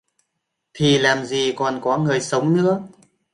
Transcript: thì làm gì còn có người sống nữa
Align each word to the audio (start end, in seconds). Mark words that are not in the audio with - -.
thì 0.73 0.97
làm 0.97 1.25
gì 1.25 1.53
còn 1.57 1.79
có 1.83 1.97
người 1.97 2.21
sống 2.21 2.55
nữa 2.57 2.83